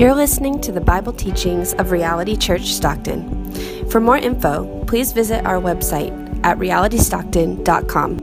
[0.00, 3.52] You're listening to the Bible teachings of Reality Church Stockton.
[3.90, 6.10] For more info, please visit our website
[6.42, 8.18] at realitystockton.com.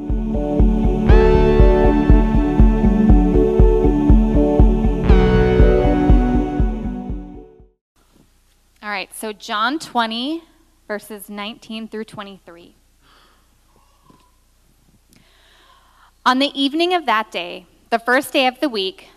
[8.81, 10.41] All right, so John 20,
[10.87, 12.73] verses 19 through 23.
[16.25, 19.09] On the evening of that day, the first day of the week,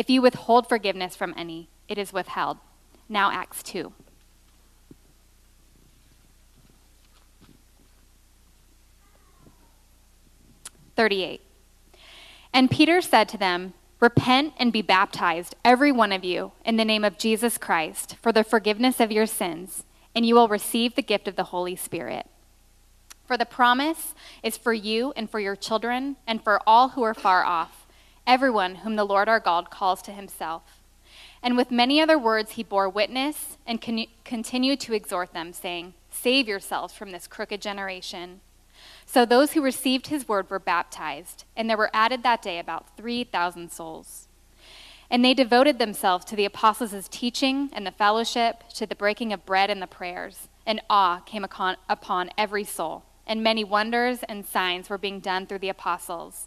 [0.00, 2.56] If you withhold forgiveness from any, it is withheld.
[3.06, 3.92] Now, Acts 2.
[10.96, 11.42] Thirty-eight.
[12.54, 16.84] And Peter said to them, Repent and be baptized, every one of you, in the
[16.86, 21.02] name of Jesus Christ, for the forgiveness of your sins, and you will receive the
[21.02, 22.26] gift of the Holy Spirit.
[23.26, 27.12] For the promise is for you and for your children, and for all who are
[27.12, 27.79] far off
[28.26, 30.80] everyone whom the Lord our God calls to himself.
[31.42, 35.94] And with many other words he bore witness and con- continued to exhort them, saying,
[36.10, 38.40] Save yourselves from this crooked generation.
[39.06, 42.96] So those who received his word were baptized, and there were added that day about
[42.96, 44.28] 3,000 souls.
[45.10, 49.44] And they devoted themselves to the apostles' teaching and the fellowship, to the breaking of
[49.44, 50.48] bread and the prayers.
[50.64, 55.58] And awe came upon every soul, and many wonders and signs were being done through
[55.58, 56.46] the apostles.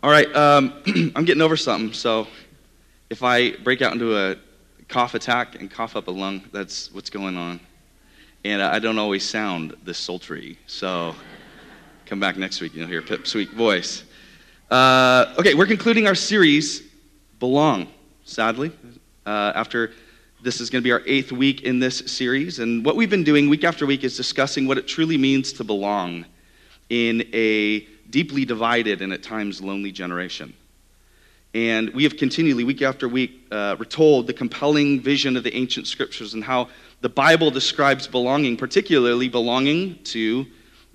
[0.00, 0.74] All right, um,
[1.16, 2.28] I'm getting over something, so
[3.10, 4.36] if I break out into a
[4.86, 7.58] cough attack and cough up a lung, that's what's going on.
[8.44, 11.16] And I don't always sound this sultry, so
[12.06, 14.04] come back next week you'll hear Pip's sweet voice.
[14.70, 16.84] Uh, okay, we're concluding our series,
[17.40, 17.88] Belong,
[18.22, 18.70] sadly,
[19.26, 19.90] uh, after
[20.40, 22.60] this is going to be our eighth week in this series.
[22.60, 25.64] And what we've been doing week after week is discussing what it truly means to
[25.64, 26.24] belong
[26.88, 30.54] in a deeply divided and at times lonely generation.
[31.54, 35.86] And we have continually, week after week, uh, retold the compelling vision of the ancient
[35.86, 36.68] scriptures and how
[37.00, 40.46] the Bible describes belonging, particularly belonging to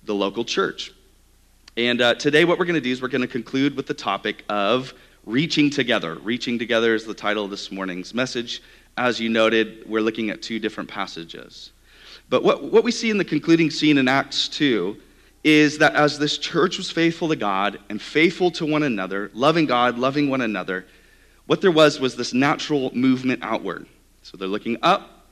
[0.03, 0.91] the local church.
[1.75, 3.95] And uh, today, what we're going to do is we're going to conclude with the
[3.95, 4.93] topic of
[5.25, 6.15] reaching together.
[6.15, 8.61] Reaching together is the title of this morning's message.
[8.95, 11.71] As you noted, we're looking at two different passages.
[12.29, 14.95] But what, what we see in the concluding scene in Acts 2
[15.43, 19.65] is that as this church was faithful to God and faithful to one another, loving
[19.65, 20.85] God, loving one another,
[21.45, 23.85] what there was was this natural movement outward.
[24.21, 25.27] So they're looking up,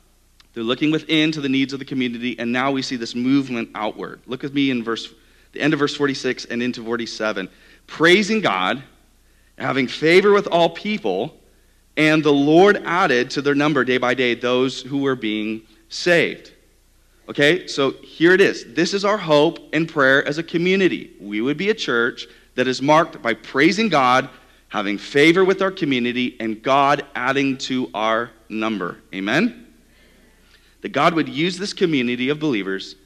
[0.54, 3.70] they're looking within to the needs of the community, and now we see this movement
[3.74, 4.20] outward.
[4.26, 5.14] Look at me in verse,
[5.54, 7.48] the end of verse 46 and into 47.
[7.88, 8.84] Praising God,
[9.58, 11.38] having favor with all people,
[11.96, 16.51] and the Lord added to their number day by day those who were being saved.
[17.31, 18.66] Okay, so here it is.
[18.74, 21.14] This is our hope and prayer as a community.
[21.18, 24.28] We would be a church that is marked by praising God,
[24.68, 28.97] having favor with our community, and God adding to our number.
[29.16, 29.66] Amen?
[30.81, 32.97] That God would use this community of believers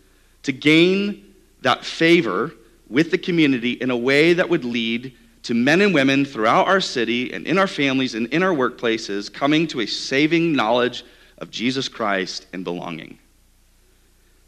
[0.42, 2.52] to gain that favor
[2.90, 6.82] with the community in a way that would lead to men and women throughout our
[6.82, 11.06] city and in our families and in our workplaces coming to a saving knowledge
[11.38, 13.20] of Jesus Christ and belonging.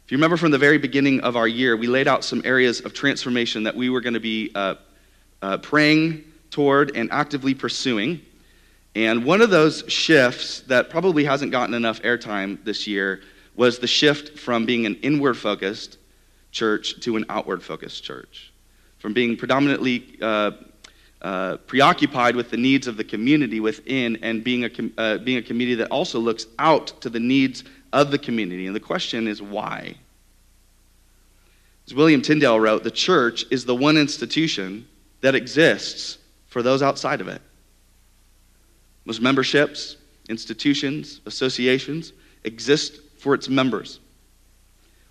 [0.08, 2.80] If you remember from the very beginning of our year, we laid out some areas
[2.80, 4.76] of transformation that we were going to be uh,
[5.42, 8.22] uh, praying toward and actively pursuing.
[8.94, 13.20] And one of those shifts that probably hasn't gotten enough airtime this year
[13.54, 15.98] was the shift from being an inward focused
[16.52, 18.50] church to an outward focused church.
[19.00, 20.52] From being predominantly uh,
[21.20, 25.36] uh, preoccupied with the needs of the community within and being a, com- uh, being
[25.36, 28.66] a community that also looks out to the needs of the community.
[28.66, 29.94] And the question is why?
[31.86, 34.86] As William Tyndale wrote, the church is the one institution
[35.20, 37.40] that exists for those outside of it.
[39.04, 39.96] Most memberships,
[40.28, 42.12] institutions, associations
[42.44, 44.00] exist for its members.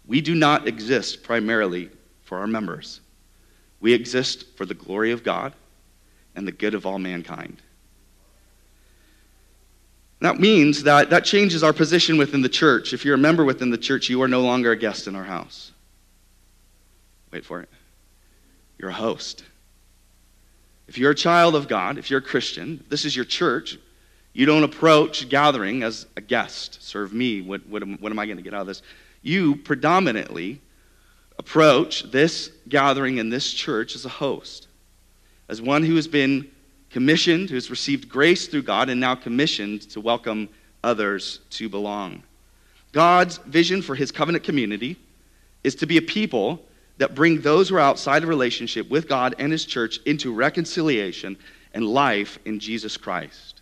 [0.06, 1.90] We do not exist primarily
[2.24, 3.02] for our members.
[3.80, 5.54] We exist for the glory of God
[6.36, 7.58] and the good of all mankind.
[10.20, 12.94] That means that that changes our position within the church.
[12.94, 15.24] If you're a member within the church, you are no longer a guest in our
[15.24, 15.72] house.
[17.32, 17.70] Wait for it.
[18.80, 19.44] You're a host.
[20.88, 23.78] If you're a child of God, if you're a Christian, this is your church,
[24.34, 26.82] you don't approach gathering as a guest.
[26.82, 27.42] Serve me.
[27.42, 28.82] What, what, am, what am I going to get out of this?
[29.22, 30.62] You predominantly
[31.38, 34.68] approach this gathering in this church as a host,
[35.50, 36.50] as one who has been
[36.90, 40.50] commissioned, who has received grace through God, and now commissioned to welcome
[40.84, 42.24] others to belong.
[42.92, 44.98] God's vision for his covenant community
[45.64, 46.62] is to be a people
[46.98, 51.38] that bring those who are outside of relationship with God and his church into reconciliation
[51.74, 53.62] and life in Jesus Christ.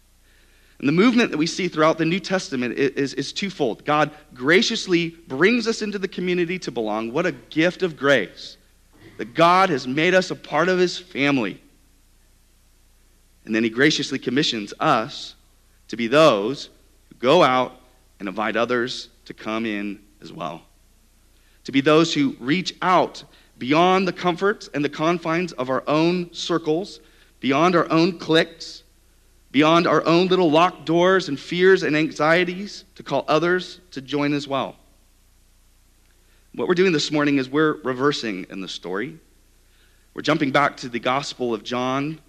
[0.79, 3.85] And the movement that we see throughout the New Testament is, is, twofold.
[3.85, 7.13] God graciously brings us into the community to belong.
[7.13, 8.57] What a gift of grace
[9.17, 11.61] that God has made us a part of his family.
[13.45, 15.35] And then he graciously commissions us
[15.87, 16.69] to be those
[17.09, 17.79] who go out
[18.19, 20.63] and invite others to come in as well.
[21.65, 23.23] To be those who reach out
[23.57, 26.99] beyond the comforts and the confines of our own circles,
[27.39, 28.83] beyond our own cliques
[29.55, 34.33] beyond our own little locked doors and fears and anxieties to call others to join
[34.33, 34.75] as well.
[36.55, 39.17] What we're doing this morning is we're reversing in the story.
[40.13, 42.19] We're jumping back to the Gospel of John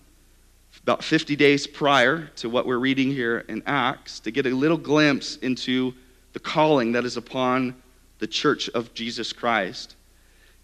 [0.87, 4.77] about 50 days prior to what we're reading here in Acts to get a little
[4.77, 5.93] glimpse into
[6.33, 7.75] the calling that is upon
[8.21, 9.97] the church of Jesus Christ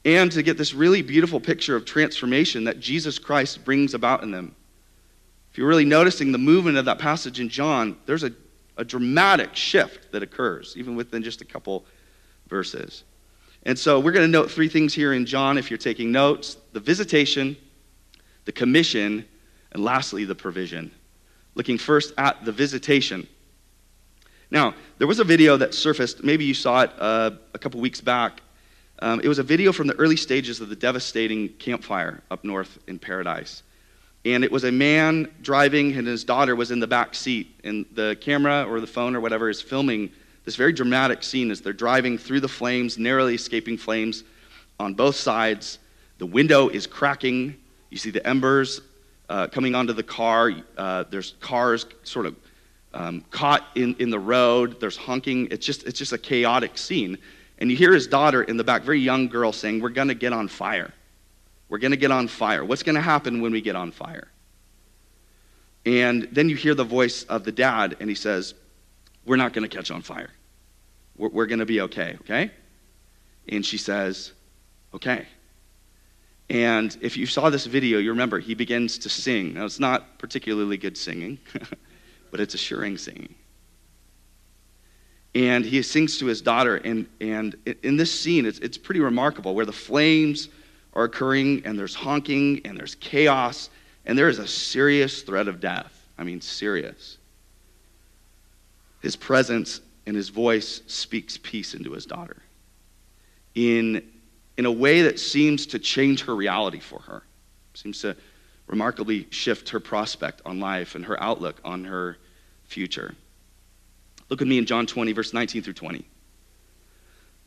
[0.04, 4.30] and to get this really beautiful picture of transformation that Jesus Christ brings about in
[4.30, 4.54] them.
[5.50, 8.30] If you're really noticing the movement of that passage in John, there's a,
[8.76, 11.84] a dramatic shift that occurs, even within just a couple
[12.46, 13.02] verses.
[13.64, 16.58] And so we're going to note three things here in John if you're taking notes
[16.72, 17.56] the visitation,
[18.44, 19.26] the commission,
[19.72, 20.90] and lastly, the provision.
[21.54, 23.26] Looking first at the visitation.
[24.50, 28.00] Now, there was a video that surfaced, maybe you saw it uh, a couple weeks
[28.00, 28.40] back.
[29.00, 32.78] Um, it was a video from the early stages of the devastating campfire up north
[32.86, 33.62] in Paradise
[34.24, 37.84] and it was a man driving and his daughter was in the back seat and
[37.92, 40.10] the camera or the phone or whatever is filming
[40.44, 44.24] this very dramatic scene as they're driving through the flames narrowly escaping flames
[44.78, 45.78] on both sides
[46.18, 47.56] the window is cracking
[47.90, 48.80] you see the embers
[49.32, 52.36] uh, coming onto the car uh, there's cars sort of
[52.94, 57.18] um, caught in, in the road there's honking it's just it's just a chaotic scene
[57.58, 60.14] and you hear his daughter in the back very young girl saying we're going to
[60.14, 60.92] get on fire
[61.72, 62.62] we're going to get on fire.
[62.62, 64.28] What's going to happen when we get on fire?
[65.86, 68.52] And then you hear the voice of the dad, and he says,
[69.24, 70.28] We're not going to catch on fire.
[71.16, 72.50] We're, we're going to be okay, okay?
[73.48, 74.32] And she says,
[74.92, 75.26] Okay.
[76.52, 79.54] And if you saw this video, you remember he begins to sing.
[79.54, 81.38] Now, it's not particularly good singing,
[82.30, 83.34] but it's assuring singing.
[85.34, 89.54] And he sings to his daughter, and, and in this scene, it's, it's pretty remarkable
[89.54, 90.50] where the flames
[90.92, 93.70] are occurring, and there's honking, and there's chaos,
[94.04, 96.06] and there is a serious threat of death.
[96.18, 97.16] I mean, serious.
[99.00, 102.42] His presence and his voice speaks peace into his daughter
[103.54, 104.02] in,
[104.62, 107.24] in a way that seems to change her reality for her,
[107.74, 108.16] seems to
[108.68, 112.16] remarkably shift her prospect on life and her outlook on her
[112.62, 113.12] future.
[114.28, 116.04] Look at me in John 20, verse 19 through 20.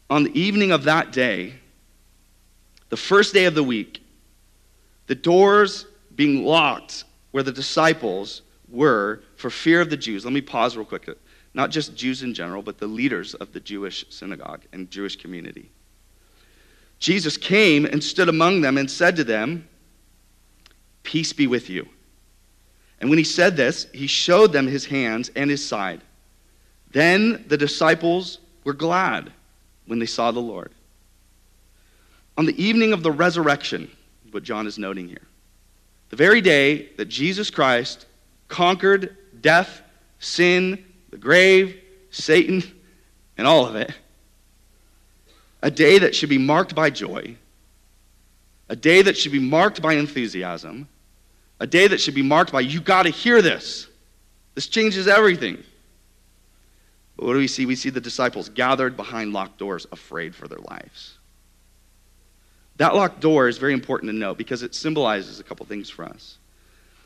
[0.10, 1.54] On the evening of that day,
[2.90, 4.04] the first day of the week,
[5.08, 5.86] the doors
[6.18, 10.26] being locked where the disciples were for fear of the Jews.
[10.26, 11.08] Let me pause real quick.
[11.54, 15.72] Not just Jews in general, but the leaders of the Jewish synagogue and Jewish community.
[17.00, 19.68] Jesus came and stood among them and said to them,
[21.04, 21.88] Peace be with you.
[23.00, 26.02] And when he said this, he showed them his hands and his side.
[26.92, 29.32] Then the disciples were glad
[29.86, 30.72] when they saw the Lord.
[32.38, 33.90] On the evening of the resurrection,
[34.32, 35.22] what John is noting here,
[36.10, 38.06] the very day that Jesus Christ
[38.48, 39.82] conquered death,
[40.20, 42.64] sin, the grave, Satan,
[43.38, 43.94] and all of it,
[45.62, 47.36] a day that should be marked by joy,
[48.70, 50.88] a day that should be marked by enthusiasm,
[51.60, 53.88] a day that should be marked by, you got to hear this.
[54.56, 55.64] This changes everything.
[57.16, 57.66] But what do we see?
[57.66, 61.18] We see the disciples gathered behind locked doors, afraid for their lives.
[62.78, 66.04] That locked door is very important to know because it symbolizes a couple things for
[66.04, 66.38] us.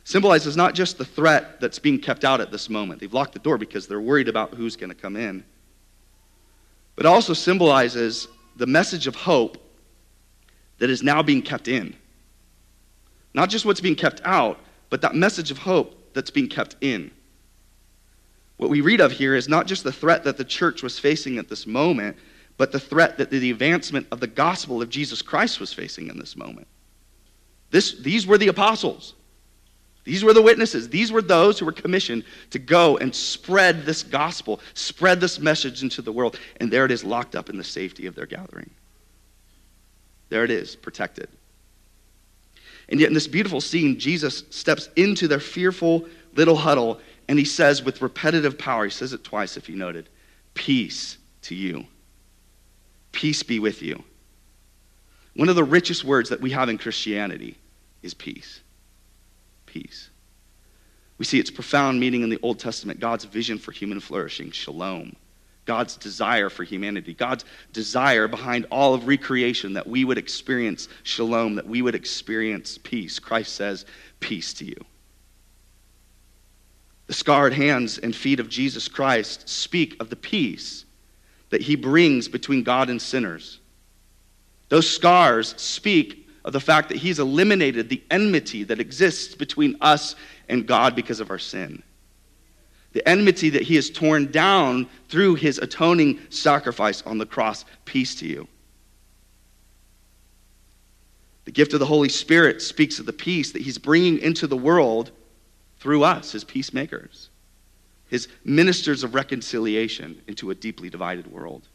[0.03, 2.99] Symbolizes not just the threat that's being kept out at this moment.
[2.99, 5.43] They've locked the door because they're worried about who's going to come in.
[6.95, 8.27] but also symbolizes
[8.59, 9.57] the message of hope
[10.77, 11.95] that is now being kept in.
[13.33, 17.09] Not just what's being kept out, but that message of hope that's being kept in.
[18.57, 21.37] What we read of here is not just the threat that the church was facing
[21.37, 22.17] at this moment,
[22.57, 26.19] but the threat that the advancement of the gospel of Jesus Christ was facing in
[26.19, 26.67] this moment.
[27.71, 29.13] This, these were the apostles.
[30.03, 30.89] These were the witnesses.
[30.89, 35.83] These were those who were commissioned to go and spread this gospel, spread this message
[35.83, 36.39] into the world.
[36.59, 38.69] And there it is, locked up in the safety of their gathering.
[40.29, 41.27] There it is, protected.
[42.87, 47.45] And yet, in this beautiful scene, Jesus steps into their fearful little huddle and he
[47.45, 50.09] says, with repetitive power, he says it twice if you noted,
[50.55, 51.85] peace to you.
[53.11, 54.03] Peace be with you.
[55.35, 57.55] One of the richest words that we have in Christianity
[58.01, 58.61] is peace.
[59.71, 60.09] Peace.
[61.19, 65.15] We see its profound meaning in the Old Testament God's vision for human flourishing, shalom.
[65.65, 71.53] God's desire for humanity, God's desire behind all of recreation that we would experience shalom,
[71.55, 73.19] that we would experience peace.
[73.19, 73.85] Christ says,
[74.19, 74.85] Peace to you.
[77.05, 80.85] The scarred hands and feet of Jesus Christ speak of the peace
[81.51, 83.59] that he brings between God and sinners.
[84.69, 90.15] Those scars speak of the fact that he's eliminated the enmity that exists between us
[90.47, 91.83] and God because of our sin.
[92.93, 97.65] The enmity that he has torn down through his atoning sacrifice on the cross.
[97.85, 98.47] Peace to you.
[101.45, 104.57] The gift of the Holy Spirit speaks of the peace that he's bringing into the
[104.57, 105.11] world
[105.77, 107.29] through us, his peacemakers,
[108.07, 111.67] his ministers of reconciliation into a deeply divided world.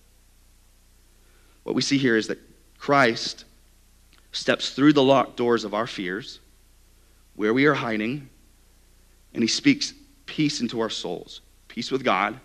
[1.63, 2.41] What we see here is that
[2.77, 3.45] Christ
[4.35, 6.41] steps through the locked doors of our fears,
[7.37, 8.29] where we are hiding,
[9.33, 9.95] and he speaks
[10.27, 12.39] peace into our souls peace with God,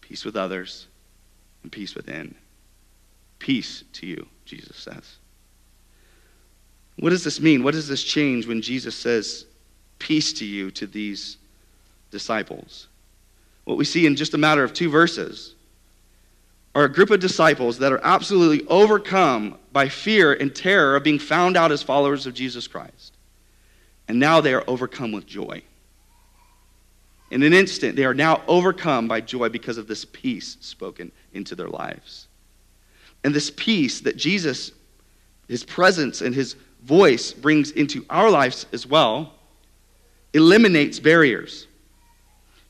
[0.00, 0.86] peace with others,
[1.64, 2.32] and peace within.
[3.40, 5.16] Peace to you, Jesus says.
[6.96, 7.64] What does this mean?
[7.64, 9.46] What does this change when Jesus says,
[9.98, 11.38] Peace to you to these
[12.12, 12.86] disciples.
[13.64, 15.55] What we see in just a matter of two verses
[16.76, 21.18] are a group of disciples that are absolutely overcome by fear and terror of being
[21.18, 23.14] found out as followers of Jesus Christ.
[24.08, 25.62] And now they are overcome with joy.
[27.30, 31.54] In an instant, they are now overcome by joy because of this peace spoken into
[31.54, 32.28] their lives.
[33.24, 34.70] And this peace that Jesus,
[35.48, 39.32] his presence and his voice brings into our lives as well,
[40.34, 41.68] eliminates barriers.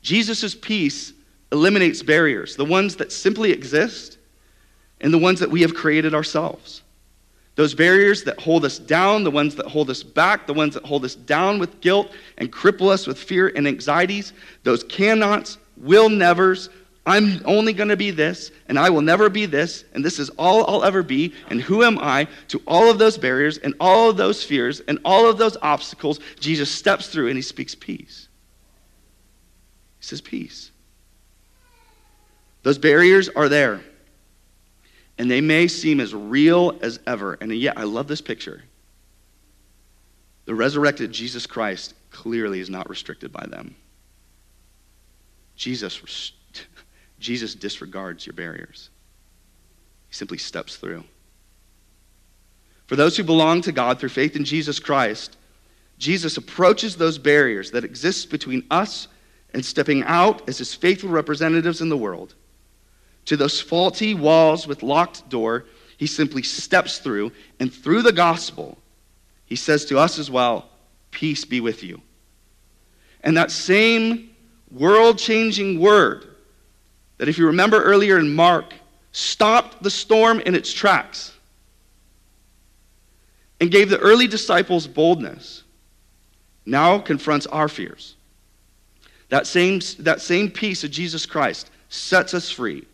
[0.01, 1.13] Jesus' peace
[1.53, 4.19] eliminates barriers, the ones that simply exist
[5.01, 6.83] and the ones that we have created ourselves.
[7.55, 10.85] Those barriers that hold us down, the ones that hold us back, the ones that
[10.85, 16.09] hold us down with guilt and cripple us with fear and anxieties, those cannots, will
[16.09, 16.69] nevers,
[17.07, 20.29] I'm only going to be this, and I will never be this, and this is
[20.31, 24.11] all I'll ever be, and who am I to all of those barriers and all
[24.11, 26.19] of those fears and all of those obstacles?
[26.41, 28.29] Jesus steps through and he speaks peace.
[30.01, 30.73] He says, Peace.
[32.67, 33.81] Those barriers are there,
[35.19, 37.35] and they may seem as real as ever.
[37.35, 38.61] And yet, I love this picture.
[40.47, 43.77] The resurrected Jesus Christ clearly is not restricted by them.
[45.55, 46.33] Jesus
[47.21, 48.91] Jesus disregards your barriers,
[50.09, 51.05] He simply steps through.
[52.89, 55.37] For those who belong to God through faith in Jesus Christ,
[55.99, 59.07] Jesus approaches those barriers that exist between us
[59.55, 62.35] and stepping out as his faithful representatives in the world.
[63.27, 65.67] To those faulty walls with locked door,
[65.97, 68.79] he simply steps through, and through the gospel,
[69.45, 70.69] he says to us as well,
[71.11, 72.03] Peace be with you.
[73.23, 74.31] And that same
[74.71, 76.27] world changing word
[77.19, 78.75] that if you remember earlier in Mark,
[79.13, 81.33] stopped the storm in its tracks
[83.61, 85.63] and gave the early disciples boldness,
[86.67, 88.15] now confronts our fears.
[89.31, 92.87] That same, that same peace of Jesus Christ sets us free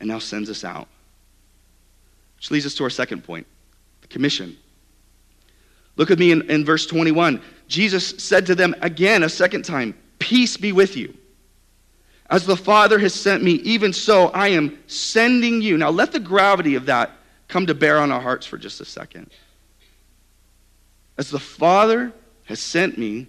[0.00, 0.88] and now sends us out.
[2.36, 3.46] Which leads us to our second point
[4.00, 4.56] the commission.
[5.96, 7.42] Look with me in, in verse 21.
[7.68, 11.16] Jesus said to them again, a second time, Peace be with you.
[12.28, 15.76] As the Father has sent me, even so I am sending you.
[15.76, 17.10] Now let the gravity of that
[17.48, 19.30] come to bear on our hearts for just a second.
[21.18, 22.12] As the Father
[22.44, 23.26] has sent me,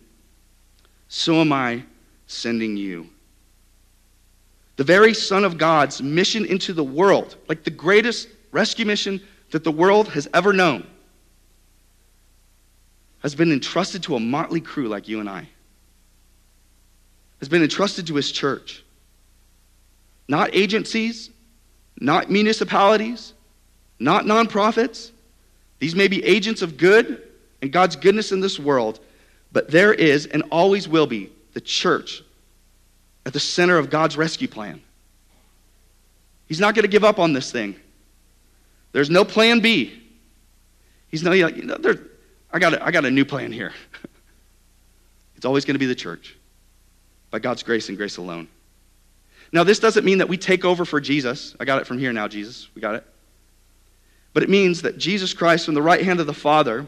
[1.08, 1.84] so am I
[2.28, 3.10] sending you.
[4.78, 9.64] The very Son of God's mission into the world, like the greatest rescue mission that
[9.64, 10.88] the world has ever known,
[13.22, 15.48] has been entrusted to a motley crew like you and I,
[17.40, 18.84] has been entrusted to his church.
[20.28, 21.30] Not agencies,
[22.00, 23.34] not municipalities,
[24.00, 25.12] not nonprofits.
[25.80, 27.22] These may be agents of good
[27.62, 29.00] and God's goodness in this world,
[29.52, 32.24] but there is and always will be the church
[33.26, 34.82] at the center of God's rescue plan.
[36.48, 37.76] He's not going to give up on this thing.
[38.92, 40.02] There's no plan B.
[41.08, 42.00] He's not like, you know, there,
[42.52, 43.74] I, got a, I got a new plan here.
[45.36, 46.38] it's always going to be the church
[47.30, 48.48] by God's grace and grace alone.
[49.54, 51.56] Now, this doesn't mean that we take over for Jesus.
[51.60, 52.70] I got it from here now, Jesus.
[52.74, 53.06] We got it.
[54.34, 56.88] But it means that Jesus Christ, from the right hand of the Father,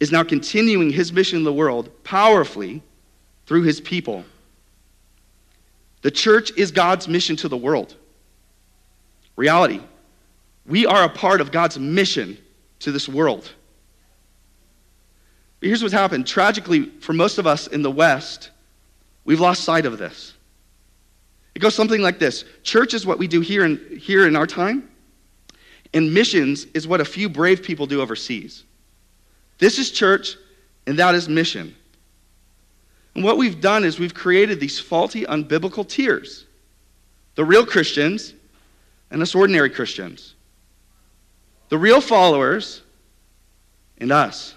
[0.00, 2.82] is now continuing his mission in the world powerfully
[3.46, 4.24] through his people.
[6.02, 7.96] The church is God's mission to the world.
[9.36, 9.80] Reality.
[10.66, 12.38] We are a part of God's mission
[12.80, 13.50] to this world.
[15.60, 16.26] But here's what's happened.
[16.26, 18.50] Tragically, for most of us in the West,
[19.24, 20.34] we've lost sight of this.
[21.54, 24.46] It goes something like this Church is what we do here in, here in our
[24.46, 24.88] time,
[25.94, 28.64] and missions is what a few brave people do overseas.
[29.58, 30.36] This is church,
[30.86, 31.76] and that is mission.
[33.14, 36.46] And what we've done is we've created these faulty, unbiblical tiers
[37.34, 38.34] the real Christians
[39.10, 40.34] and us ordinary Christians,
[41.70, 42.82] the real followers
[43.98, 44.54] and us.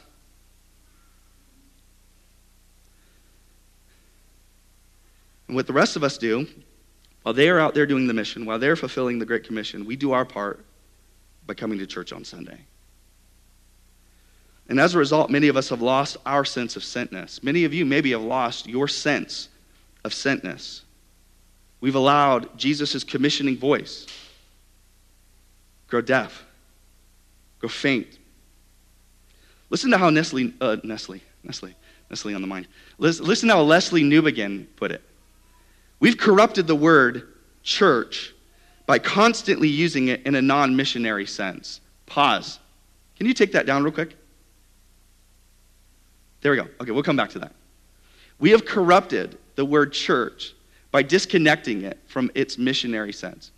[5.48, 6.48] And what the rest of us do,
[7.24, 9.96] while they are out there doing the mission, while they're fulfilling the Great Commission, we
[9.96, 10.66] do our part
[11.46, 12.60] by coming to church on Sunday.
[14.68, 17.44] And as a result, many of us have lost our sense of sentness.
[17.44, 19.50] Many of you maybe have lost your sense
[20.04, 20.82] of sentness.
[21.82, 24.08] We've allowed Jesus' commissioning voice
[25.88, 26.44] grow deaf,
[27.60, 28.18] grow faint.
[29.70, 31.76] Listen to how Nestle, uh, Nestle, Nestle,
[32.10, 32.68] Nestle on the mind.
[32.98, 35.02] Listen, how Lesslie Newbigin put it.
[36.00, 38.34] We've corrupted the word church
[38.86, 41.82] by constantly using it in a non missionary sense.
[42.06, 42.60] Pause.
[43.18, 44.16] Can you take that down real quick?
[46.46, 46.68] There we go.
[46.80, 47.54] Okay, we'll come back to that.
[48.38, 50.54] We have corrupted the word church
[50.92, 53.50] by disconnecting it from its missionary sense.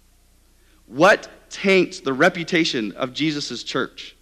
[0.85, 4.15] What taints the reputation of Jesus' church?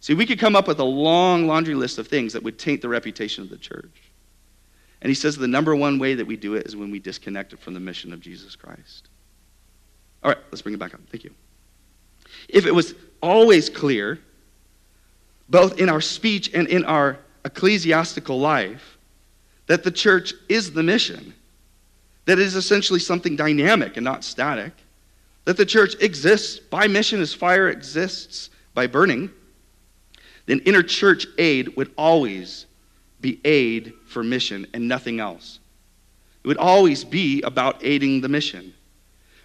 [0.00, 2.82] See, we could come up with a long laundry list of things that would taint
[2.82, 4.02] the reputation of the church.
[5.00, 7.54] And he says the number one way that we do it is when we disconnect
[7.54, 9.08] it from the mission of Jesus Christ.
[10.22, 11.00] All right, let's bring it back up.
[11.10, 11.30] Thank you.
[12.50, 14.18] If it was always clear
[15.48, 18.98] both in our speech and in our ecclesiastical life,
[19.66, 21.34] that the church is the mission,
[22.24, 24.72] that it is essentially something dynamic and not static,
[25.44, 29.30] that the church exists by mission as fire exists by burning,
[30.46, 32.66] then interchurch aid would always
[33.20, 35.58] be aid for mission and nothing else.
[36.44, 38.72] It would always be about aiding the mission.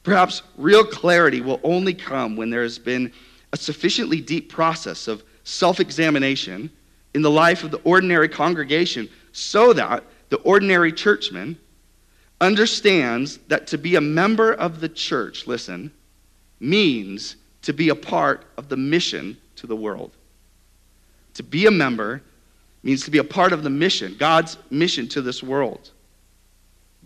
[0.04, 3.12] Perhaps real clarity will only come when there has been
[3.54, 6.70] a sufficiently deep process of self examination
[7.14, 11.58] in the life of the ordinary congregation so that the ordinary churchman
[12.40, 15.92] understands that to be a member of the church, listen,
[16.60, 20.12] means to be a part of the mission to the world.
[21.36, 22.22] To be a member
[22.84, 25.92] means to be a part of the mission, God's mission to this world.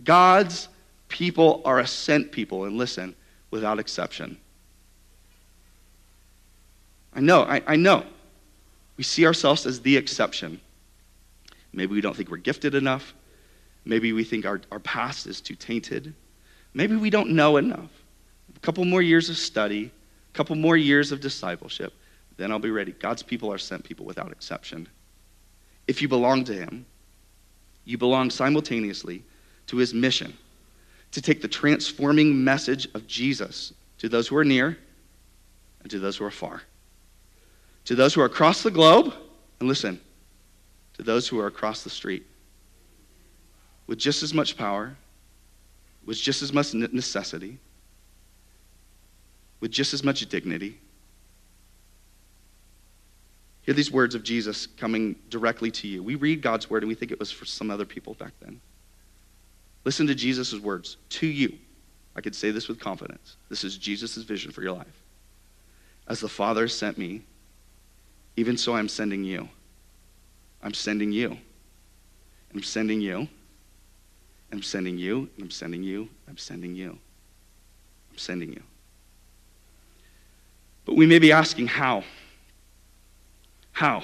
[0.04, 0.68] God's
[1.08, 3.14] people are a sent people, and listen,
[3.50, 4.38] without exception.
[7.14, 8.04] I know, I, I know.
[8.96, 10.60] We see ourselves as the exception.
[11.72, 13.14] Maybe we don't think we're gifted enough.
[13.84, 16.14] Maybe we think our, our past is too tainted.
[16.74, 17.90] Maybe we don't know enough.
[18.54, 19.90] A couple more years of study,
[20.32, 21.92] a couple more years of discipleship,
[22.36, 22.92] then I'll be ready.
[22.92, 24.88] God's people are sent people without exception.
[25.86, 26.86] If you belong to Him,
[27.84, 29.22] you belong simultaneously
[29.68, 30.36] to His mission
[31.12, 34.76] to take the transforming message of Jesus to those who are near
[35.82, 36.62] and to those who are far
[37.86, 39.14] to those who are across the globe,
[39.60, 40.00] and listen,
[40.94, 42.26] to those who are across the street
[43.86, 44.96] with just as much power,
[46.04, 47.58] with just as much necessity,
[49.60, 50.78] with just as much dignity.
[53.62, 56.02] Hear these words of Jesus coming directly to you.
[56.02, 58.60] We read God's word and we think it was for some other people back then.
[59.84, 61.56] Listen to Jesus' words to you.
[62.14, 63.36] I could say this with confidence.
[63.48, 65.02] This is Jesus' vision for your life.
[66.08, 67.22] As the Father sent me,
[68.36, 69.48] even so, I'm sending you.
[70.62, 71.36] I'm sending you.
[72.54, 73.28] I'm sending you.
[74.52, 75.28] I'm sending you.
[75.40, 76.08] I'm sending you.
[76.28, 76.90] I'm sending you.
[78.10, 78.62] I'm sending you.
[80.84, 82.04] But we may be asking how?
[83.72, 84.02] How?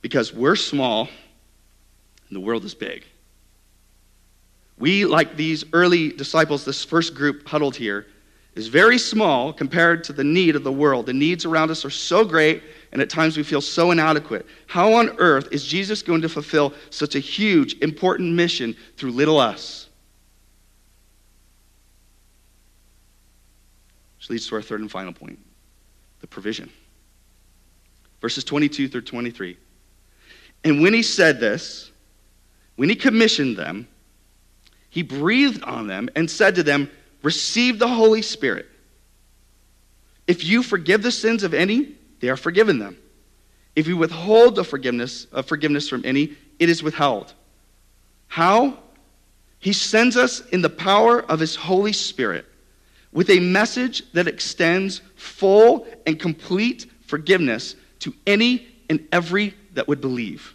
[0.00, 1.08] Because we're small
[2.28, 3.04] and the world is big.
[4.78, 8.06] We, like these early disciples, this first group huddled here,
[8.54, 11.06] is very small compared to the need of the world.
[11.06, 12.62] The needs around us are so great,
[12.92, 14.46] and at times we feel so inadequate.
[14.66, 19.40] How on earth is Jesus going to fulfill such a huge, important mission through little
[19.40, 19.88] us?
[24.18, 25.38] Which leads to our third and final point
[26.20, 26.70] the provision.
[28.20, 29.56] Verses 22 through 23.
[30.62, 31.90] And when he said this,
[32.76, 33.88] when he commissioned them,
[34.90, 36.90] he breathed on them and said to them,
[37.22, 38.68] Receive the Holy Spirit.
[40.26, 42.96] If you forgive the sins of any, they are forgiven them.
[43.74, 47.34] If you withhold the forgiveness of forgiveness from any, it is withheld.
[48.28, 48.78] How?
[49.58, 52.46] He sends us in the power of his Holy Spirit
[53.10, 60.00] with a message that extends full and complete forgiveness to any and every that would
[60.00, 60.54] believe.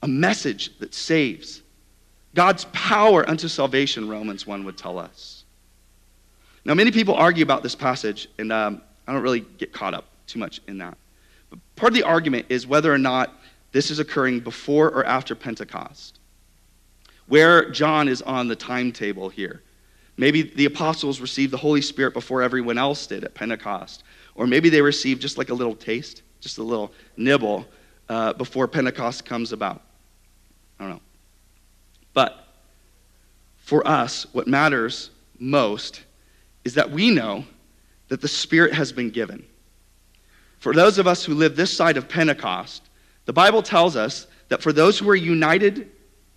[0.00, 1.60] A message that saves.
[2.36, 5.44] God's power unto salvation, Romans 1 would tell us.
[6.64, 10.06] Now, many people argue about this passage, and um, I don't really get caught up
[10.26, 10.96] too much in that.
[11.50, 13.32] But part of the argument is whether or not
[13.72, 16.18] this is occurring before or after Pentecost,
[17.26, 19.62] where John is on the timetable here.
[20.16, 24.04] Maybe the apostles received the Holy Spirit before everyone else did at Pentecost.
[24.36, 27.66] Or maybe they received just like a little taste, just a little nibble
[28.08, 29.82] uh, before Pentecost comes about.
[30.78, 31.00] I don't know.
[32.12, 32.46] But
[33.58, 36.02] for us, what matters most
[36.64, 37.44] is that we know
[38.08, 39.44] that the Spirit has been given.
[40.58, 42.82] For those of us who live this side of Pentecost,
[43.24, 45.90] the Bible tells us that for those who are united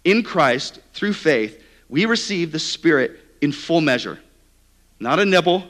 [0.04, 4.20] in Christ through faith, we receive the Spirit in full measure.
[5.00, 5.64] Not a nibble,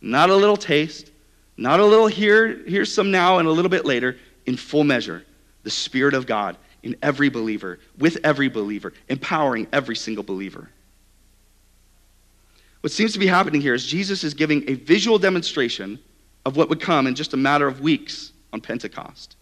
[0.00, 1.10] not a little taste,
[1.56, 4.16] not a little here, here's some now and a little bit later,
[4.46, 5.24] in full measure.
[5.62, 10.68] The Spirit of God in every believer, with every believer, empowering every single believer.
[12.84, 15.98] What seems to be happening here is Jesus is giving a visual demonstration
[16.44, 19.36] of what would come in just a matter of weeks on Pentecost.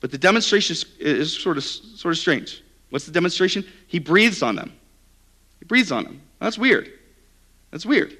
[0.00, 2.64] But the demonstration is sort of, sort of strange.
[2.90, 3.64] What's the demonstration?
[3.86, 4.72] He breathes on them.
[5.60, 6.20] He breathes on them.
[6.40, 6.90] That's weird.
[7.70, 8.18] That's weird.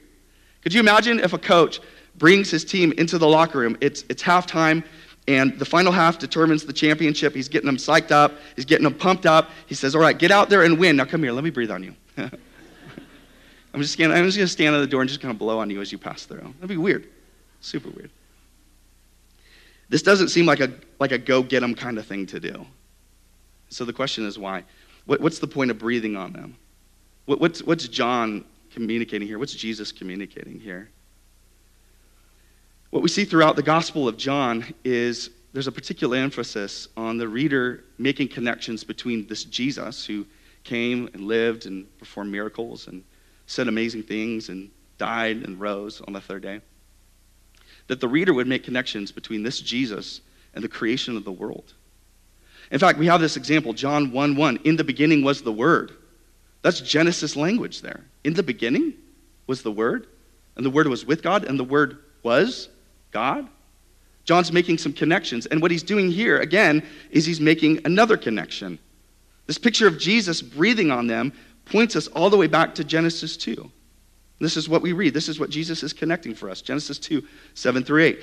[0.62, 1.80] Could you imagine if a coach
[2.14, 3.76] brings his team into the locker room?
[3.80, 4.84] It's, it's halftime,
[5.26, 7.34] and the final half determines the championship.
[7.34, 9.50] He's getting them psyched up, he's getting them pumped up.
[9.66, 10.94] He says, All right, get out there and win.
[10.94, 11.96] Now come here, let me breathe on you.
[13.76, 15.58] I'm just, gonna, I'm just gonna stand at the door and just kind of blow
[15.58, 16.38] on you as you pass through.
[16.38, 17.08] That'd be weird.
[17.60, 18.10] Super weird.
[19.90, 22.64] This doesn't seem like a, like a go get them kind of thing to do.
[23.68, 24.64] So the question is why?
[25.04, 26.56] What, what's the point of breathing on them?
[27.26, 29.38] What, what's, what's John communicating here?
[29.38, 30.88] What's Jesus communicating here?
[32.88, 37.28] What we see throughout the Gospel of John is there's a particular emphasis on the
[37.28, 40.24] reader making connections between this Jesus who
[40.64, 43.04] came and lived and performed miracles and
[43.46, 46.60] said amazing things and died and rose on the third day.
[47.88, 50.20] That the reader would make connections between this Jesus
[50.54, 51.74] and the creation of the world.
[52.70, 54.60] In fact, we have this example, John 1 1.
[54.64, 55.92] In the beginning was the Word.
[56.62, 58.04] That's Genesis language there.
[58.24, 58.94] In the beginning
[59.46, 60.08] was the Word,
[60.56, 62.68] and the Word was with God, and the Word was
[63.12, 63.48] God.
[64.24, 65.46] John's making some connections.
[65.46, 66.82] And what he's doing here, again,
[67.12, 68.80] is he's making another connection.
[69.46, 71.32] This picture of Jesus breathing on them
[71.66, 73.70] points us all the way back to Genesis 2.
[74.38, 75.14] This is what we read.
[75.14, 77.22] This is what Jesus is connecting for us Genesis 2
[77.54, 78.22] 7 through 8.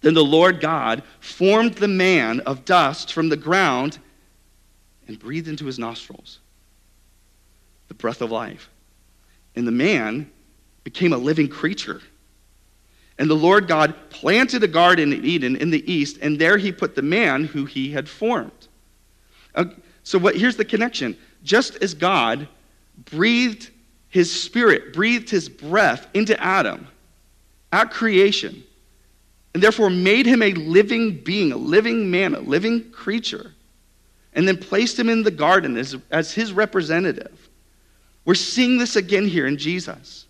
[0.00, 3.98] Then the Lord God formed the man of dust from the ground
[5.06, 6.40] and breathed into his nostrils
[7.88, 8.70] the breath of life.
[9.54, 10.30] And the man
[10.82, 12.00] became a living creature.
[13.18, 16.72] And the Lord God planted a garden in Eden in the east, and there he
[16.72, 18.68] put the man who he had formed.
[19.54, 19.66] Uh,
[20.02, 21.16] so, what, here's the connection.
[21.44, 22.48] Just as God
[23.04, 23.70] breathed
[24.08, 26.86] his spirit, breathed his breath into Adam
[27.72, 28.62] at creation,
[29.54, 33.52] and therefore made him a living being, a living man, a living creature,
[34.34, 37.48] and then placed him in the garden as, as his representative.
[38.24, 40.26] We're seeing this again here in Jesus.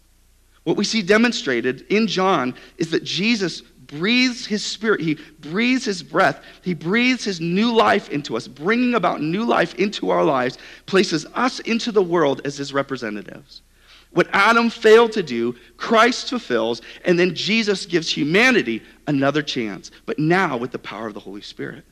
[0.64, 6.02] What we see demonstrated in John is that Jesus breathes his spirit, he breathes his
[6.02, 10.58] breath, he breathes his new life into us, bringing about new life into our lives,
[10.86, 13.62] places us into the world as his representatives.
[14.10, 20.18] What Adam failed to do, Christ fulfills, and then Jesus gives humanity another chance, but
[20.18, 21.84] now with the power of the Holy Spirit.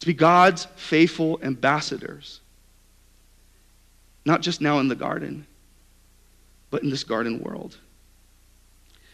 [0.00, 2.40] To be God's faithful ambassadors,
[4.24, 5.46] not just now in the garden
[6.72, 7.76] but in this garden world.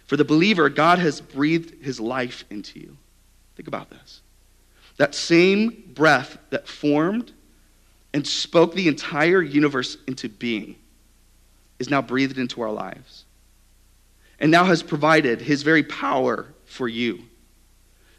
[0.09, 2.97] For the believer, God has breathed his life into you.
[3.57, 4.23] Think about this.
[4.97, 7.33] That same breath that formed
[8.15, 10.77] and spoke the entire universe into being
[11.79, 13.27] is now breathed into our lives
[14.41, 17.21] and now has provided his very power for you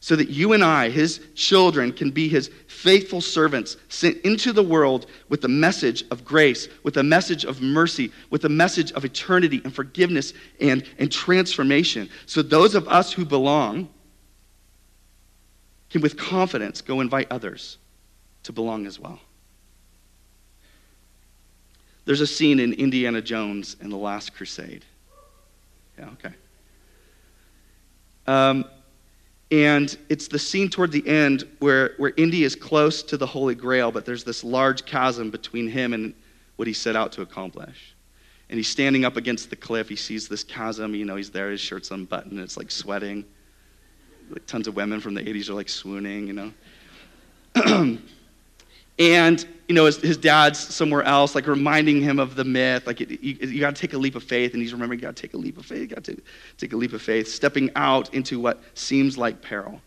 [0.02, 4.64] so that you and I, his children, can be his faithful servants sent into the
[4.64, 9.04] world with the message of grace, with a message of mercy, with a message of
[9.04, 12.10] eternity and forgiveness and, and transformation.
[12.26, 13.90] So those of us who belong
[15.90, 17.78] can, with confidence, go invite others
[18.44, 19.20] to belong as well.
[22.06, 24.86] There's a scene in Indiana Jones and The Last Crusade.
[25.98, 26.34] Yeah, okay.
[28.26, 28.66] Um,
[29.52, 33.56] and it's the scene toward the end where, where Indy is close to the Holy
[33.56, 36.14] Grail, but there's this large chasm between him and
[36.58, 37.96] what he set out to accomplish.
[38.50, 39.90] And he's standing up against the cliff.
[39.90, 40.94] He sees this chasm.
[40.94, 43.26] You know, he's there, his shirt's unbuttoned, it's like sweating.
[44.30, 47.98] Like tons of women from the 80s are like swooning, you know.
[49.00, 53.02] and you know his, his, dad's somewhere else like reminding him of the myth like
[53.02, 55.16] it, you, you got to take a leap of faith and he's remembering you got
[55.16, 56.22] to take a leap of faith you got to
[56.58, 59.82] take a leap of faith stepping out into what seems like peril.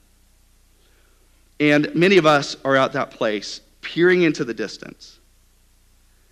[1.60, 5.20] And many of us are at that place peering into the distance.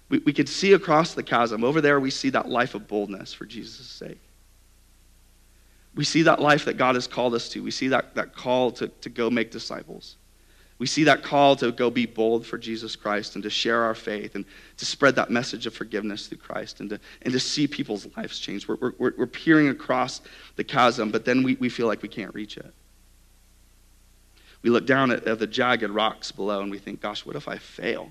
[0.08, 1.62] We, we can see across the chasm.
[1.62, 4.18] Over there we see that life of boldness for jesus' sake.
[5.94, 7.62] We see that life that god has called us to.
[7.62, 10.16] We see that, that call to, to go make disciples
[10.80, 13.94] we see that call to go be bold for Jesus Christ and to share our
[13.94, 14.46] faith and
[14.78, 18.38] to spread that message of forgiveness through Christ and to, and to see people's lives
[18.38, 18.66] change.
[18.66, 20.22] We're, we're, we're peering across
[20.56, 22.72] the chasm, but then we, we feel like we can't reach it.
[24.62, 27.46] We look down at, at the jagged rocks below and we think, gosh, what if
[27.46, 28.10] I fail?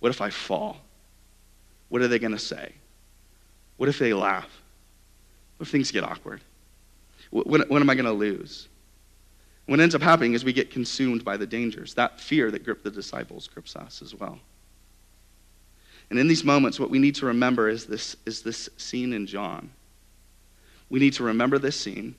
[0.00, 0.78] What if I fall?
[1.88, 2.72] What are they going to say?
[3.76, 4.50] What if they laugh?
[5.56, 6.40] What if things get awkward?
[7.30, 8.66] What, what, what am I going to lose?
[9.68, 11.92] What ends up happening is we get consumed by the dangers.
[11.92, 14.38] That fear that gripped the disciples grips us as well.
[16.08, 19.26] And in these moments, what we need to remember is this, is this scene in
[19.26, 19.70] John.
[20.88, 22.14] We need to remember this scene.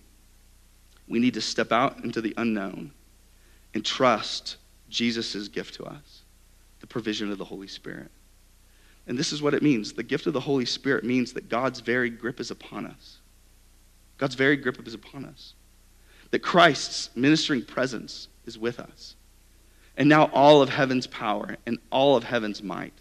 [1.07, 2.91] We need to step out into the unknown
[3.73, 4.57] and trust
[4.87, 6.21] Jesus' gift to us,
[6.81, 8.11] the provision of the Holy Spirit.
[9.07, 9.93] And this is what it means.
[9.93, 13.17] The gift of the Holy Spirit means that God's very grip is upon us.
[14.19, 15.55] God's very grip is upon us
[16.31, 19.15] that Christ's ministering presence is with us.
[19.97, 22.93] And now all of heaven's power and all of heaven's might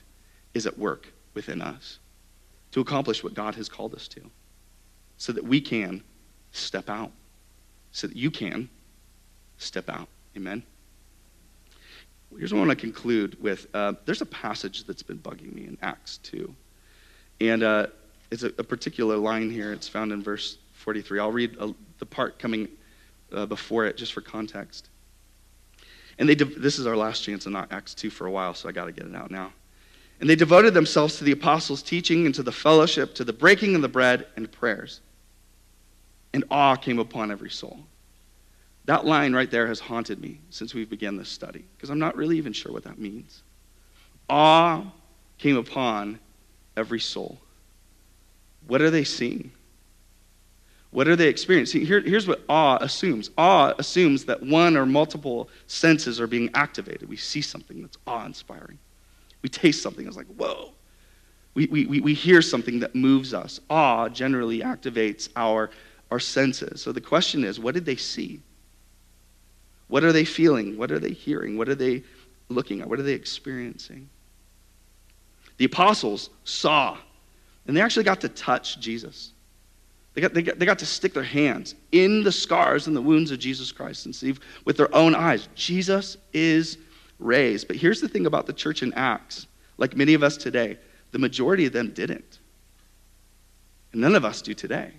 [0.55, 1.99] is at work within us
[2.73, 4.21] to accomplish what God has called us to
[5.17, 6.03] so that we can
[6.53, 7.13] step out,
[7.93, 8.69] so that you can
[9.59, 10.09] step out.
[10.37, 10.63] Amen?
[12.37, 13.67] Here's what I want to conclude with.
[13.75, 16.55] Uh, there's a passage that's been bugging me in Acts 2.
[17.41, 17.87] And uh,
[18.31, 19.73] it's a, a, particular line here.
[19.73, 21.21] It's found in verse 43.
[21.21, 22.69] I'll read a, the part coming
[23.33, 24.89] uh, before it, just for context.
[26.19, 28.69] And they de- this is our last chance in Acts 2 for a while, so
[28.69, 29.53] I got to get it out now.
[30.21, 33.77] And they devoted themselves to the apostles' teaching and to the fellowship, to the breaking
[33.77, 35.01] of the bread and prayers.
[36.33, 37.81] And awe came upon every soul.
[38.87, 42.17] That line right there has haunted me since we've began this study, because I'm not
[42.17, 43.43] really even sure what that means.
[44.29, 44.83] Awe
[45.39, 46.19] came upon
[46.77, 47.39] every soul.
[48.67, 49.53] What are they seeing?
[50.91, 51.85] What are they experiencing?
[51.85, 57.09] Here, here's what awe assumes awe assumes that one or multiple senses are being activated.
[57.09, 58.79] We see something that's awe inspiring,
[59.43, 60.73] we taste something that's like, whoa.
[61.55, 63.59] We, we, we hear something that moves us.
[63.69, 65.71] Awe generally activates our,
[66.09, 66.81] our senses.
[66.81, 68.41] So the question is what did they see?
[69.89, 70.77] What are they feeling?
[70.77, 71.59] What are they hearing?
[71.59, 72.05] What are they
[72.49, 72.89] looking at?
[72.89, 74.09] What are they experiencing?
[75.57, 76.97] The apostles saw,
[77.67, 79.33] and they actually got to touch Jesus.
[80.15, 83.03] They got, they, got, they got to stick their hands in the scars and the
[83.03, 86.79] wounds of Jesus Christ and see with their own eyes Jesus is
[87.19, 87.69] raised.
[87.69, 89.47] But here's the thing about the church in Acts
[89.79, 90.77] like many of us today,
[91.13, 92.41] the majority of them didn't.
[93.93, 94.93] And none of us do today.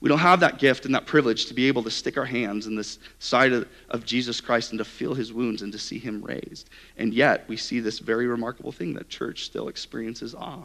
[0.00, 2.66] We don't have that gift and that privilege to be able to stick our hands
[2.66, 5.98] in this side of, of Jesus Christ and to feel his wounds and to see
[5.98, 6.70] him raised.
[6.96, 10.62] And yet, we see this very remarkable thing that church still experiences awe.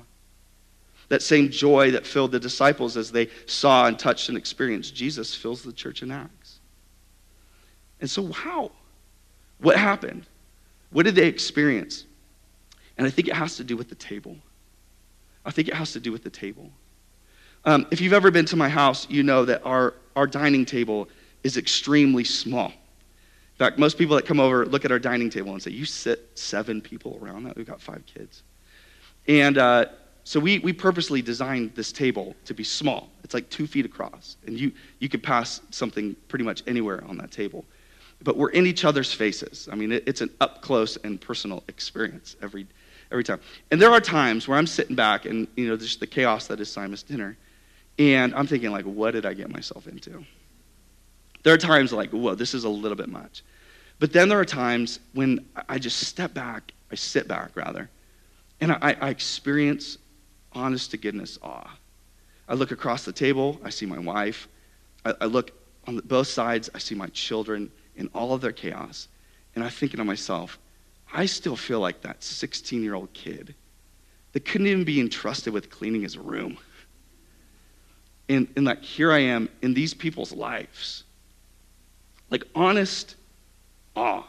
[1.13, 5.35] That same joy that filled the disciples as they saw and touched and experienced Jesus
[5.35, 6.57] fills the church in Acts.
[8.01, 8.71] And so, how?
[9.59, 10.25] What happened?
[10.89, 12.05] What did they experience?
[12.97, 14.37] And I think it has to do with the table.
[15.45, 16.71] I think it has to do with the table.
[17.63, 21.09] Um, if you've ever been to my house, you know that our, our dining table
[21.43, 22.69] is extremely small.
[22.69, 25.85] In fact, most people that come over look at our dining table and say, You
[25.85, 27.55] sit seven people around that?
[27.55, 28.41] We've got five kids.
[29.27, 29.85] And uh,
[30.25, 33.09] so we, we purposely designed this table to be small.
[33.23, 34.37] It's like two feet across.
[34.45, 37.65] And you, you could pass something pretty much anywhere on that table.
[38.21, 39.67] But we're in each other's faces.
[39.69, 42.65] I mean, it, it's an up close and personal experience every,
[43.11, 43.41] every time.
[43.69, 46.61] And there are times where I'm sitting back and, you know, just the chaos that
[46.61, 47.37] is Simon's dinner.
[47.99, 50.23] And I'm thinking, like, what did I get myself into?
[51.43, 53.43] There are times like, whoa, this is a little bit much.
[53.99, 57.89] But then there are times when I just step back, I sit back rather,
[58.61, 59.97] and I, I experience
[60.53, 61.69] honest to goodness awe.
[62.47, 64.47] I look across the table, I see my wife.
[65.05, 65.51] I, I look
[65.87, 69.07] on both sides, I see my children in all of their chaos.
[69.55, 70.57] And I'm thinking to myself,
[71.13, 73.53] I still feel like that 16 year old kid
[74.33, 76.57] that couldn't even be entrusted with cleaning his room.
[78.29, 81.03] And, and like, here I am in these people's lives.
[82.29, 83.15] Like, honest
[83.95, 84.23] awe.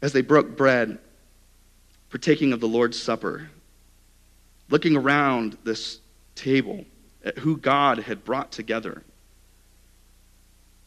[0.00, 0.98] As they broke bread,
[2.10, 3.50] partaking of the Lord's Supper,
[4.68, 6.00] looking around this
[6.34, 6.84] table
[7.24, 9.02] at who God had brought together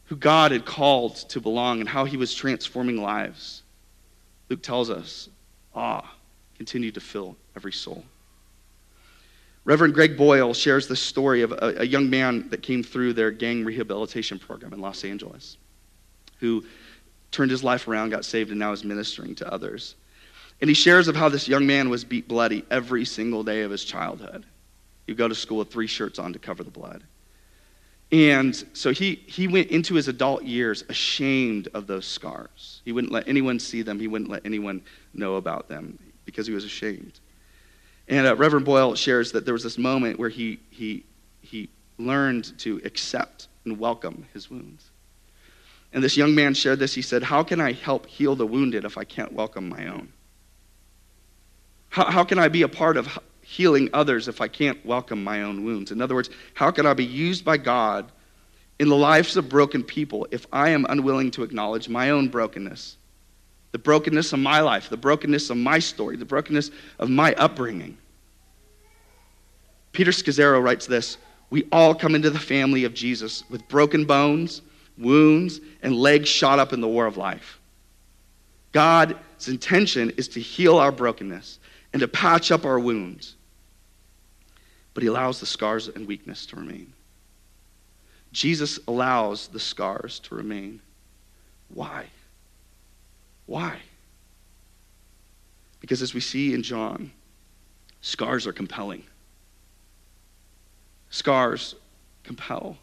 [0.06, 3.62] who God had called to belong and how he was transforming lives.
[4.48, 5.28] Luke tells us
[5.74, 6.14] ah, awe
[6.56, 8.04] continued to fill every soul.
[9.64, 13.30] Reverend Greg Boyle shares the story of a, a, young man that came through their
[13.30, 15.56] gang rehabilitation program in Los Angeles
[16.38, 16.62] who
[17.30, 19.94] turned his life around, got saved, and now is ministering to others.
[20.60, 23.70] And he shares of how this young man was beat bloody every single day of
[23.70, 24.44] his childhood.
[25.06, 27.02] He'd go to school with three shirts on to cover the blood.
[28.12, 32.80] And so he, he went into his adult years ashamed of those scars.
[32.84, 36.52] He wouldn't let anyone see them, he wouldn't let anyone know about them because he
[36.52, 37.20] was ashamed.
[38.08, 41.04] And uh, Reverend Boyle shares that there was this moment where he, he,
[41.40, 44.90] he learned to accept and welcome his wounds.
[45.92, 46.94] And this young man shared this.
[46.94, 50.12] He said, How can I help heal the wounded if I can't welcome my own?
[51.94, 55.42] How, how can I be a part of healing others if I can't welcome my
[55.42, 55.92] own wounds?
[55.92, 58.10] In other words, how can I be used by God
[58.80, 62.96] in the lives of broken people if I am unwilling to acknowledge my own brokenness?
[63.70, 67.96] The brokenness of my life, the brokenness of my story, the brokenness of my upbringing.
[69.92, 71.16] Peter Scazzero writes this
[71.50, 74.62] We all come into the family of Jesus with broken bones,
[74.98, 77.60] wounds, and legs shot up in the war of life.
[78.72, 81.60] God's intention is to heal our brokenness
[81.94, 83.36] and to patch up our wounds.
[84.92, 86.92] But he allows the scars and weakness to remain.
[88.32, 90.82] Jesus allows the scars to remain.
[91.72, 92.06] Why?
[93.46, 93.78] Why?
[95.80, 97.12] Because as we see in John,
[98.00, 99.04] scars are compelling.
[101.10, 101.76] Scars
[102.24, 102.76] compel.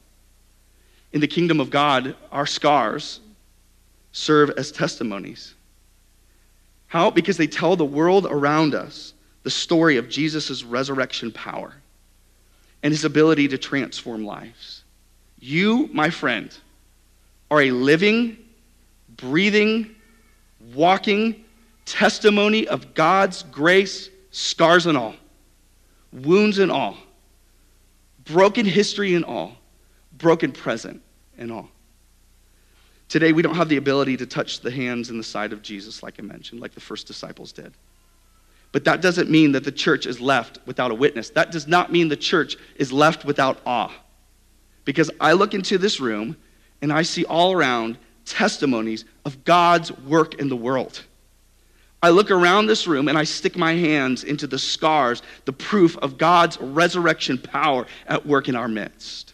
[1.11, 3.19] In the kingdom of God, our scars
[4.13, 5.53] serve as testimonies.
[6.91, 7.09] How?
[7.09, 11.73] Because they tell the world around us the story of Jesus' resurrection power
[12.83, 14.83] and his ability to transform lives.
[15.39, 16.53] You, my friend,
[17.49, 18.35] are a living,
[19.15, 19.95] breathing,
[20.73, 21.45] walking
[21.85, 25.15] testimony of God's grace, scars and all,
[26.11, 26.97] wounds and all,
[28.25, 29.53] broken history and all,
[30.17, 31.01] broken present
[31.37, 31.69] and all.
[33.11, 36.01] Today, we don't have the ability to touch the hands and the side of Jesus,
[36.01, 37.73] like I mentioned, like the first disciples did.
[38.71, 41.29] But that doesn't mean that the church is left without a witness.
[41.31, 43.91] That does not mean the church is left without awe.
[44.85, 46.37] Because I look into this room
[46.81, 51.03] and I see all around testimonies of God's work in the world.
[52.01, 55.97] I look around this room and I stick my hands into the scars, the proof
[55.97, 59.33] of God's resurrection power at work in our midst.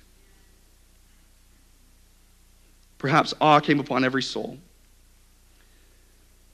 [2.97, 4.57] Perhaps awe came upon every soul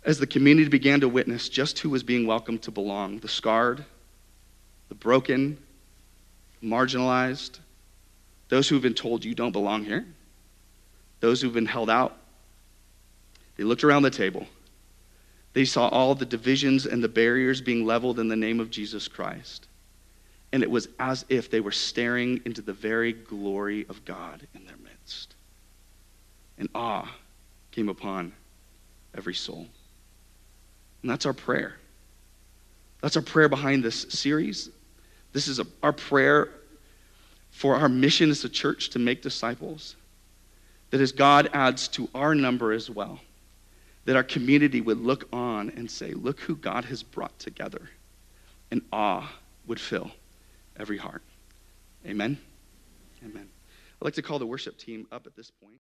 [0.05, 3.83] as the community began to witness just who was being welcomed to belong the scarred,
[4.89, 5.57] the broken,
[6.61, 7.59] marginalized,
[8.49, 10.05] those who've been told you don't belong here,
[11.19, 12.17] those who've been held out.
[13.55, 14.47] They looked around the table.
[15.53, 19.07] They saw all the divisions and the barriers being leveled in the name of Jesus
[19.07, 19.67] Christ.
[20.51, 24.65] And it was as if they were staring into the very glory of God in
[24.65, 24.77] their
[26.63, 27.13] and awe
[27.71, 28.31] came upon
[29.13, 29.67] every soul.
[31.01, 31.75] And that's our prayer.
[33.01, 34.69] That's our prayer behind this series.
[35.33, 36.47] This is a, our prayer
[37.51, 39.97] for our mission as a church to make disciples.
[40.91, 43.19] That as God adds to our number as well,
[44.05, 47.89] that our community would look on and say, Look who God has brought together.
[48.71, 49.29] And awe
[49.67, 50.11] would fill
[50.79, 51.23] every heart.
[52.07, 52.37] Amen.
[53.21, 53.49] Amen.
[54.01, 55.81] I'd like to call the worship team up at this point.